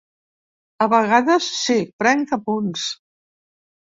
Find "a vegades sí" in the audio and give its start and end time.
0.85-1.77